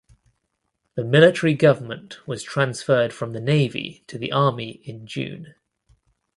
[0.95, 5.53] The military government was transferred from the navy to the army in June.